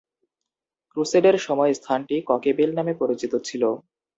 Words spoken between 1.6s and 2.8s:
স্থানটি ককেবেল